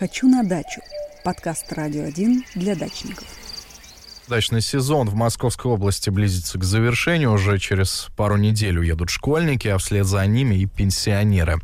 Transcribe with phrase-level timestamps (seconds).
[0.00, 0.80] «Хочу на дачу»–
[1.24, 3.26] подкаст «Радио 1» для дачников.
[4.28, 7.34] Дачный сезон в Московской области близится к завершению.
[7.34, 11.58] Уже через пару недель уедут школьники, а вслед за ними и пенсионеры.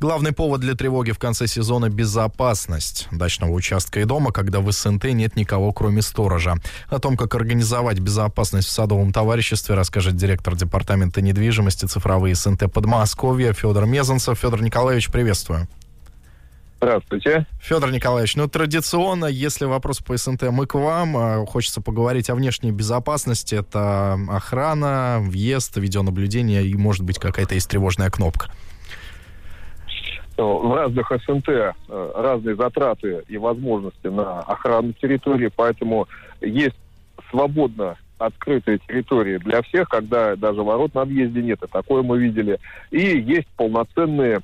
[0.00, 5.04] Главный повод для тревоги в конце сезона– безопасность дачного участка и дома, когда в СНТ
[5.12, 6.54] нет никого, кроме сторожа.
[6.88, 13.52] О том, как организовать безопасность в садовом товариществе, расскажет директор департамента недвижимости цифровые СНТ Подмосковья
[13.52, 14.38] Федор Мезанцев.
[14.38, 15.68] Федор Николаевич, приветствую.
[16.82, 17.46] Здравствуйте.
[17.60, 21.16] Федор Николаевич, ну традиционно, если вопрос по СНТ, мы к вам.
[21.16, 23.54] А, хочется поговорить о внешней безопасности.
[23.54, 28.50] Это охрана, въезд, видеонаблюдение и, может быть, какая-то есть тревожная кнопка.
[30.36, 31.72] Ну, в разных СНТ э,
[32.16, 36.08] разные затраты и возможности на охрану территории, поэтому
[36.40, 36.74] есть
[37.30, 42.58] свободно открытые территории для всех, когда даже ворот на въезде нет, и такое мы видели.
[42.90, 44.40] И есть полноценные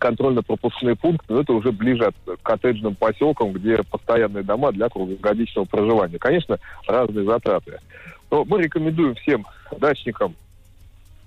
[0.00, 6.18] контрольно-пропускные пункты, но это уже ближе к коттеджным поселкам, где постоянные дома для круглогодичного проживания.
[6.18, 7.78] Конечно, разные затраты.
[8.30, 9.46] Но мы рекомендуем всем
[9.78, 10.34] дачникам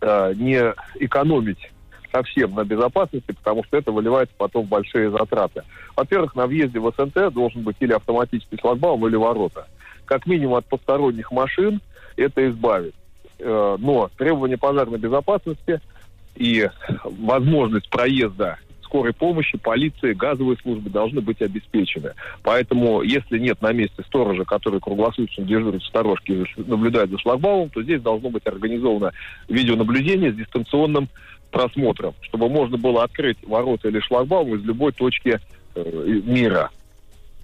[0.02, 1.72] э, не экономить
[2.12, 5.64] совсем на безопасности, потому что это выливается потом в большие затраты.
[5.96, 9.68] Во-первых, на въезде в СНТ должен быть или автоматический шлагбаум, или ворота.
[10.06, 11.80] Как минимум от посторонних машин
[12.18, 12.96] это избавит.
[13.40, 15.80] Э, но требования пожарной безопасности–
[16.36, 16.70] и
[17.04, 18.58] возможность проезда
[18.94, 22.14] скорой помощи, полиции, газовые службы должны быть обеспечены.
[22.44, 27.70] Поэтому, если нет на месте сторожа, который круглосуточно дежурит в сторожке и наблюдает за шлагбаумом,
[27.70, 29.12] то здесь должно быть организовано
[29.50, 31.10] видеонаблюдение с дистанционным
[31.50, 35.40] просмотром, чтобы можно было открыть ворота или шлагбаум из любой точки
[35.74, 36.70] э, мира.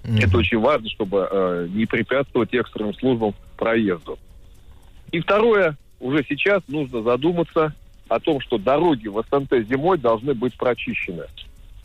[0.03, 0.27] Mm-hmm.
[0.27, 4.19] Это очень важно, чтобы э, не препятствовать экстренным службам проезду.
[5.11, 7.73] И второе, уже сейчас нужно задуматься
[8.09, 11.25] о том, что дороги в СНТ зимой должны быть прочищены.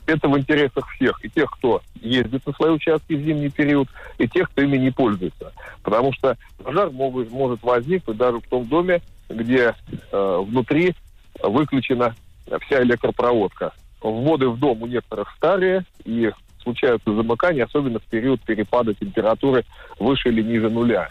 [0.06, 1.22] Это в интересах всех.
[1.24, 4.90] И тех, кто ездит на свои участки в зимний период, и тех, кто ими не
[4.90, 5.52] пользуется.
[5.82, 9.74] Потому что пожар может, может возникнуть даже в том доме, где
[10.12, 10.94] э, внутри
[11.42, 12.14] выключена
[12.62, 13.72] вся электропроводка.
[14.00, 16.30] Вводы в дом у некоторых старые, и
[16.62, 19.64] случаются замыкания, особенно в период перепада температуры
[19.98, 21.08] выше или ниже нуля.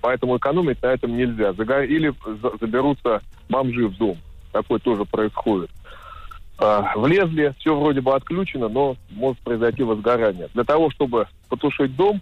[0.00, 1.50] Поэтому экономить на этом нельзя.
[1.50, 2.12] Или
[2.60, 4.16] заберутся бомжи в дом
[4.52, 5.70] такое тоже происходит.
[6.58, 10.48] А, влезли, все вроде бы отключено, но может произойти возгорание.
[10.54, 12.20] Для того, чтобы потушить дом,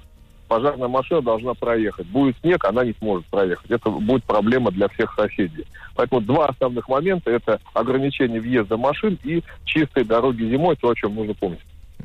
[0.49, 2.07] пожарная машина должна проехать.
[2.07, 3.71] Будет снег, она не сможет проехать.
[3.71, 5.67] Это будет проблема для всех соседей.
[5.95, 11.15] Поэтому два основных момента– это ограничение въезда машин и чистые дороги зимой, то, о чем
[11.15, 11.61] нужно помнить.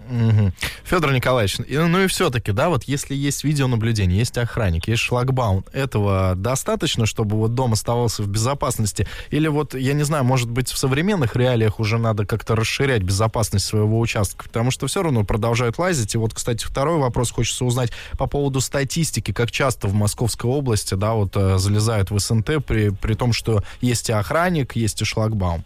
[0.10, 0.52] Угу.
[0.84, 6.34] Федор Николаевич, ну и все-таки, да, вот если есть видеонаблюдение, есть охранник, есть шлагбаум, этого
[6.36, 9.08] достаточно, чтобы вот дом оставался в безопасности?
[9.30, 13.66] Или вот, я не знаю, может быть, в современных реалиях уже надо как-то расширять безопасность
[13.66, 16.16] своего участка, потому что все равно продолжают лазить.
[16.16, 20.94] И вот, кстати, второй вопрос хочется узнать по поводу статистики, как часто в Московской области,
[20.94, 25.06] да, вот э, залезают в СНТ при, при том, что есть и охранник, есть и
[25.06, 25.64] шлагбаум.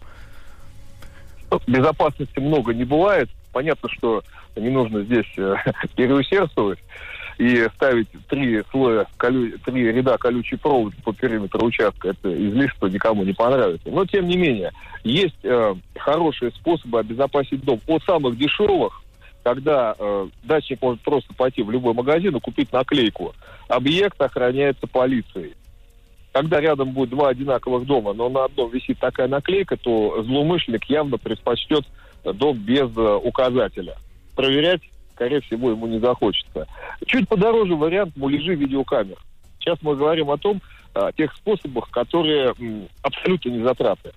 [1.66, 4.22] Безопасности много не бывает Понятно, что
[4.56, 5.54] не нужно здесь э,
[5.96, 6.78] переусердствовать
[7.38, 9.58] и ставить три слоя, колю...
[9.64, 12.10] три ряда колючей проволоки по периметру участка.
[12.10, 13.88] Это излишество никому не понравится.
[13.88, 14.72] Но, тем не менее,
[15.04, 17.80] есть э, хорошие способы обезопасить дом.
[17.86, 19.02] От самых дешевых,
[19.42, 23.34] когда э, дачник может просто пойти в любой магазин и купить наклейку.
[23.68, 25.54] Объект охраняется полицией.
[26.32, 31.16] Когда рядом будет два одинаковых дома, но на одном висит такая наклейка, то злоумышленник явно
[31.16, 31.86] предпочтет
[32.24, 33.96] дом без э, указателя.
[34.34, 34.80] Проверять,
[35.14, 36.66] скорее всего, ему не захочется.
[37.06, 39.16] Чуть подороже вариант муляжи видеокамер.
[39.58, 40.60] Сейчас мы говорим о том,
[40.94, 42.54] о тех способах, которые
[43.02, 44.12] абсолютно не затратны.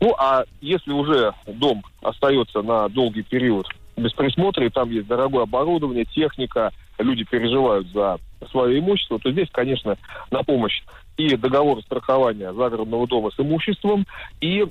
[0.00, 3.66] Ну, а если уже дом остается на долгий период
[3.96, 8.18] без присмотра, и там есть дорогое оборудование, техника, люди переживают за
[8.50, 9.96] свое имущество, то здесь, конечно,
[10.30, 10.82] на помощь
[11.16, 14.06] и договор страхования загородного дома с имуществом,
[14.40, 14.66] и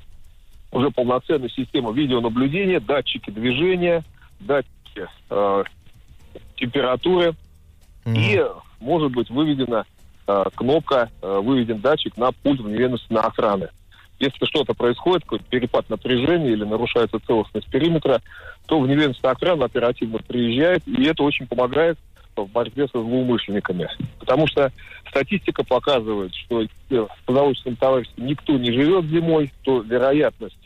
[0.75, 4.03] уже полноценная система видеонаблюдения, датчики движения,
[4.41, 5.63] датчики э,
[6.57, 7.33] температуры.
[8.03, 8.15] Mm-hmm.
[8.17, 8.45] И
[8.81, 9.85] может быть выведена
[10.27, 13.69] э, кнопка, э, выведен датчик на пульт вневенностной охраны.
[14.19, 18.21] Если что-то происходит, какой-то перепад напряжения или нарушается целостность периметра,
[18.65, 21.97] то вневенностная охрана оперативно приезжает, и это очень помогает
[22.43, 23.89] в борьбе со злоумышленниками.
[24.19, 24.71] Потому что
[25.09, 30.57] статистика показывает, что в продовольственном товариществе никто не живет зимой, то вероятность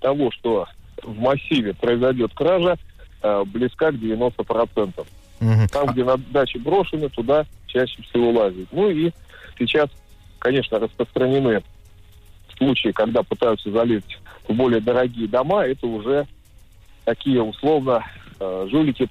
[0.00, 0.66] того, что
[1.02, 2.76] в массиве произойдет кража,
[3.22, 5.06] э, близка к 90%.
[5.40, 5.68] Угу.
[5.72, 8.68] Там, где на даче брошены, туда чаще всего лазят.
[8.72, 9.10] Ну и
[9.58, 9.88] сейчас,
[10.38, 11.62] конечно, распространены
[12.56, 16.26] случаи, когда пытаются залезть в более дорогие дома, это уже
[17.04, 18.04] такие условно
[18.38, 19.08] э, жулики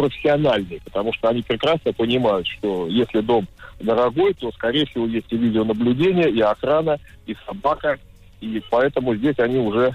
[0.00, 3.46] профессиональный, потому что они прекрасно понимают, что если дом
[3.80, 7.98] дорогой, то, скорее всего, есть и видеонаблюдение, и охрана, и собака,
[8.40, 9.94] и поэтому здесь они уже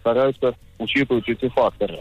[0.00, 2.00] стараются учитывать эти факторы.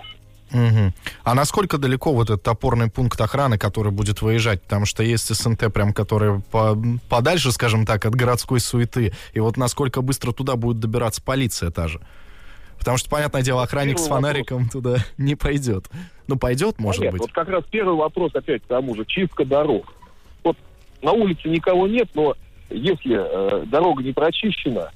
[0.51, 0.94] Угу.
[1.24, 4.63] А насколько далеко вот этот опорный пункт охраны, который будет выезжать?
[4.63, 6.75] Потому что есть СНТ, прям, которые по,
[7.09, 9.13] подальше, скажем так, от городской суеты.
[9.33, 12.00] И вот насколько быстро туда будет добираться полиция та же?
[12.80, 14.71] Потому что, понятное дело, охранник первый с фонариком вопрос.
[14.71, 15.89] туда не пойдет.
[16.27, 17.22] Ну, пойдет, может Нет, быть.
[17.22, 19.06] Вот как раз первый вопрос опять к тому же.
[19.06, 19.94] Чистка дорог.
[20.44, 20.57] Вот
[21.01, 22.36] на улице никого нет, но
[22.69, 24.89] если э, дорога не прочищена,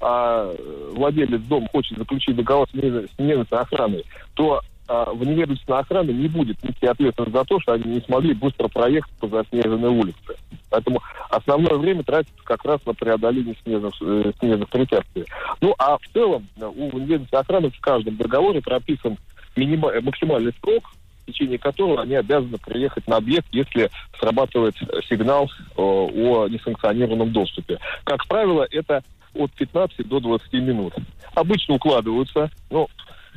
[0.00, 0.52] а
[0.92, 4.04] владелец дома хочет заключить договор с местной охраной,
[4.34, 8.66] то а, вневедомственная охрана не будет нести ответственность за то, что они не смогли быстро
[8.68, 10.34] проехать по заснеженной улице.
[10.70, 15.24] Поэтому основное время тратится как раз на преодоление снежных, э, снежных препятствий.
[15.60, 19.16] Ну, а в целом э, у вневедомственной охраны в каждом договоре прописан
[19.56, 24.74] минима- э, максимальный срок, в течение которого они обязаны приехать на объект, если срабатывает
[25.08, 27.78] сигнал о несанкционированном доступе.
[28.04, 29.02] Как правило, это
[29.34, 30.94] от 15 до 20 минут.
[31.34, 32.88] Обычно укладываются, но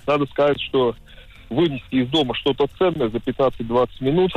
[0.06, 0.95] надо сказать, что
[1.50, 4.31] вынести из дома что-то ценное за 15-20 минут,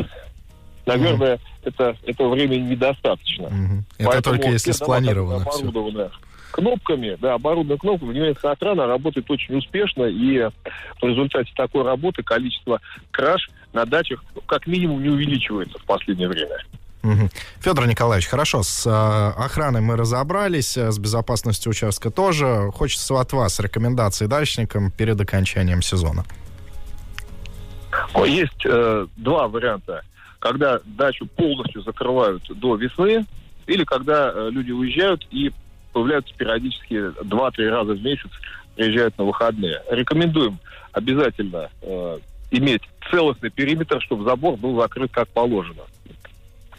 [0.87, 3.47] наверное, mm это, этого времени недостаточно.
[3.47, 5.43] mm Это Поэтому только если спланировано.
[5.43, 6.11] Оборудовано
[6.51, 10.39] кнопками, да, оборудовано кнопками, немецкая охрана работает очень успешно, и
[11.01, 12.81] в результате такой работы количество
[13.11, 16.59] краж на дачах как минимум не увеличивается в последнее время.
[17.61, 22.71] Федор Николаевич, хорошо, с э, охраной мы разобрались, э, с безопасностью участка тоже.
[22.75, 26.25] Хочется от вас рекомендации дачникам перед окончанием сезона.
[28.27, 30.03] Есть э, два варианта.
[30.39, 33.25] Когда дачу полностью закрывают до весны,
[33.67, 35.53] или когда э, люди уезжают и
[35.93, 38.31] появляются периодически 2-3 раза в месяц,
[38.77, 39.83] приезжают на выходные.
[39.91, 40.59] Рекомендуем
[40.93, 42.19] обязательно э,
[42.51, 45.83] иметь целостный периметр, чтобы забор был закрыт как положено.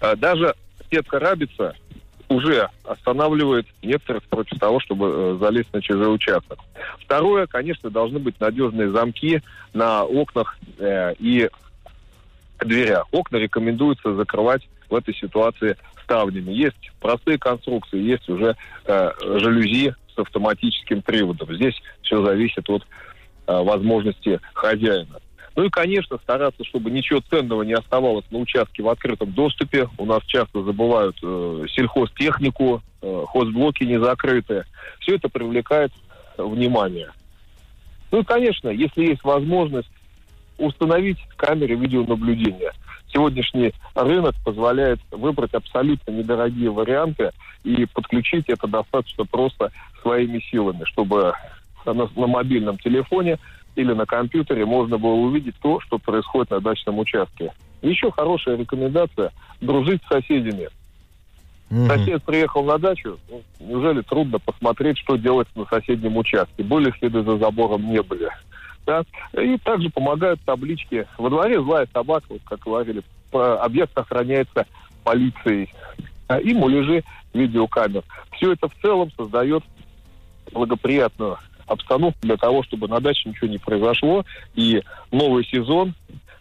[0.01, 0.55] Э, даже
[0.89, 1.75] сетка рабица
[2.29, 6.59] уже останавливает некоторых против того, чтобы э, залезть на чужой участок.
[6.99, 9.41] Второе, конечно, должны быть надежные замки
[9.73, 11.49] на окнах э, и
[12.59, 13.07] дверях.
[13.11, 15.75] Окна рекомендуется закрывать в этой ситуации
[16.09, 16.51] ставнями.
[16.51, 21.53] Есть простые конструкции, есть уже э, жалюзи с автоматическим приводом.
[21.55, 22.85] Здесь все зависит от э,
[23.63, 25.19] возможности хозяина.
[25.55, 29.87] Ну и, конечно, стараться, чтобы ничего ценного не оставалось на участке в открытом доступе.
[29.97, 34.65] У нас часто забывают э, сельхозтехнику, э, хозблоки не закрыты.
[34.99, 35.91] Все это привлекает
[36.37, 37.11] внимание.
[38.11, 39.91] Ну и, конечно, если есть возможность
[40.57, 42.73] установить камеры видеонаблюдения.
[43.11, 47.31] Сегодняшний рынок позволяет выбрать абсолютно недорогие варианты
[47.63, 49.71] и подключить это достаточно просто
[50.01, 51.33] своими силами, чтобы
[51.85, 53.37] на, на мобильном телефоне
[53.75, 57.51] или на компьютере можно было увидеть то, что происходит на дачном участке.
[57.81, 60.69] Еще хорошая рекомендация– дружить с соседями.
[61.69, 61.87] Mm-hmm.
[61.87, 66.63] Сосед приехал на дачу, ну, неужели трудно посмотреть, что делать на соседнем участке?
[66.63, 68.29] Были следы за забором, не были.
[68.85, 69.03] Да?
[69.33, 71.07] И также помогают таблички.
[71.17, 74.65] Во дворе злая собака, вот, как говорили, объект охраняется
[75.03, 75.73] полицией.
[76.27, 77.03] А и муляжи
[77.33, 78.03] видеокамер.
[78.33, 79.63] Все это в целом создает
[80.51, 81.37] благоприятную
[81.67, 84.25] обстановку для того, чтобы на даче ничего не произошло.
[84.55, 85.93] И новый сезон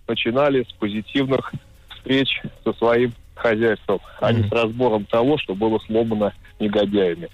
[0.07, 1.53] начинали с позитивных
[1.91, 7.29] встреч со своим хозяйством, а не с разбором того, что было сломано негодяями.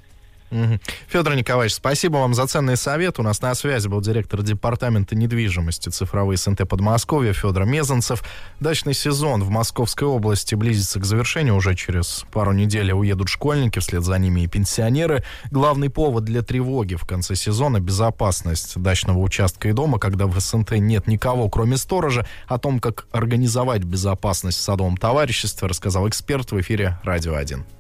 [1.09, 3.19] Федор Николаевич, спасибо вам за ценный совет.
[3.19, 8.23] У нас на связи был директор департамента недвижимости цифровой СНТ Подмосковья Федор Мезанцев.
[8.61, 11.57] Дачный сезон в Московской области близится к завершению.
[11.57, 15.25] Уже через пару недель уедут школьники, вслед за ними и пенсионеры.
[15.51, 20.73] Главный повод для тревоги в конце сезона– безопасность дачного участка и дома, когда в СНТ
[20.73, 22.27] нет никого, кроме сторожа.
[22.47, 27.74] О том, как организовать безопасность в садовом товариществе, рассказал эксперт в эфире «Радио 1».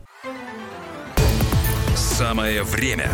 [1.96, 3.10] Самое время.